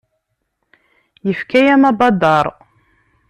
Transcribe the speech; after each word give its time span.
Yefka-yam 1.27 1.83
abadaṛ. 1.89 2.45